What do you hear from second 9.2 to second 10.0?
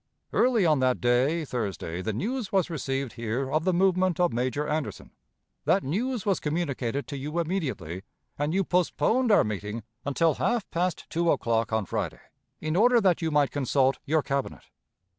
our meeting